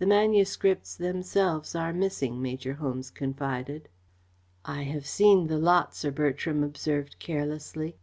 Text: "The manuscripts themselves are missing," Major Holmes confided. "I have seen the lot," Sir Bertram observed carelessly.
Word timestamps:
"The 0.00 0.06
manuscripts 0.06 0.96
themselves 0.96 1.76
are 1.76 1.92
missing," 1.92 2.42
Major 2.42 2.72
Holmes 2.74 3.08
confided. 3.08 3.88
"I 4.64 4.82
have 4.82 5.06
seen 5.06 5.46
the 5.46 5.58
lot," 5.58 5.94
Sir 5.94 6.10
Bertram 6.10 6.64
observed 6.64 7.20
carelessly. 7.20 7.96